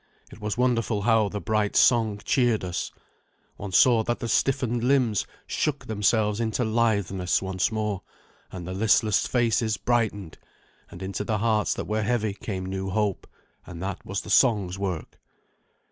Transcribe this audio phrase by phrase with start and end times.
[0.31, 2.91] It was wonderful how the bright song cheered us.
[3.57, 8.01] One saw that the stiffened limbs shook themselves into litheness once more,
[8.51, 10.39] and the listless faces brightened,
[10.89, 13.27] and into the hearts that were heavy came new hope,
[13.67, 15.19] and that was the song's work.